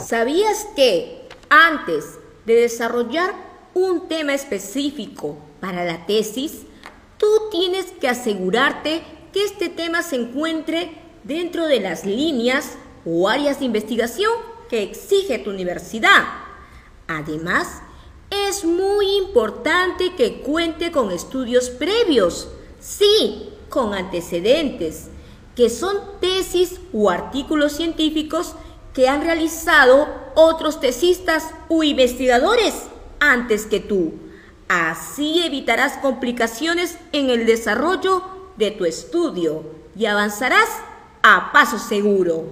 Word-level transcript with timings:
¿Sabías 0.00 0.66
que 0.76 1.28
antes 1.48 2.18
de 2.46 2.54
desarrollar 2.54 3.34
un 3.74 4.08
tema 4.08 4.34
específico 4.34 5.36
para 5.60 5.84
la 5.84 6.06
tesis, 6.06 6.62
tú 7.16 7.26
tienes 7.50 7.86
que 8.00 8.08
asegurarte 8.08 9.02
que 9.32 9.44
este 9.44 9.68
tema 9.68 10.02
se 10.02 10.16
encuentre 10.16 10.90
dentro 11.24 11.66
de 11.66 11.80
las 11.80 12.04
líneas 12.04 12.76
o 13.04 13.28
áreas 13.28 13.58
de 13.58 13.66
investigación 13.66 14.32
que 14.68 14.82
exige 14.82 15.38
tu 15.38 15.50
universidad? 15.50 16.24
Además, 17.06 17.82
es 18.30 18.64
muy 18.64 19.16
importante 19.16 20.14
que 20.14 20.40
cuente 20.40 20.92
con 20.92 21.10
estudios 21.10 21.70
previos, 21.70 22.48
sí, 22.78 23.50
con 23.68 23.94
antecedentes, 23.94 25.08
que 25.56 25.70
son 25.70 25.96
tesis 26.20 26.80
o 26.92 27.10
artículos 27.10 27.72
científicos 27.72 28.54
que 28.98 29.08
han 29.08 29.22
realizado 29.22 30.08
otros 30.34 30.80
tesistas 30.80 31.50
u 31.68 31.84
investigadores 31.84 32.74
antes 33.20 33.64
que 33.64 33.78
tú. 33.78 34.14
Así 34.66 35.44
evitarás 35.44 35.98
complicaciones 35.98 36.98
en 37.12 37.30
el 37.30 37.46
desarrollo 37.46 38.24
de 38.56 38.72
tu 38.72 38.86
estudio 38.86 39.62
y 39.94 40.06
avanzarás 40.06 40.68
a 41.22 41.52
paso 41.52 41.78
seguro. 41.78 42.46